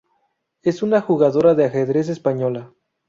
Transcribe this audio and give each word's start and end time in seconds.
Es 0.63 0.81
una 0.81 0.99
jugadora 0.99 1.53
de 1.53 1.65
ajedrez 1.65 2.09
española. 2.09 2.73